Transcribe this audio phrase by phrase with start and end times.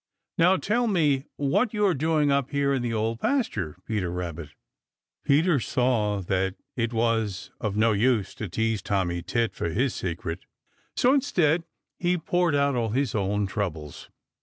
[0.39, 4.49] Now tell me what you are doing up here in the Old Pasture, Peter Rabbit."
[5.23, 10.39] Peter saw that it was of no use to tease Tommy Tit for his secret,
[10.95, 11.65] so instead
[11.99, 14.09] he poured out all his own troubles.